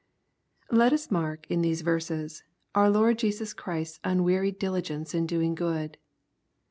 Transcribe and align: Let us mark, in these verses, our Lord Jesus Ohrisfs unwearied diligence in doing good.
Let 0.71 0.93
us 0.93 1.11
mark, 1.11 1.45
in 1.51 1.61
these 1.61 1.81
verses, 1.81 2.41
our 2.73 2.89
Lord 2.89 3.19
Jesus 3.19 3.53
Ohrisfs 3.53 3.99
unwearied 4.03 4.57
diligence 4.57 5.13
in 5.13 5.27
doing 5.27 5.53
good. 5.53 5.99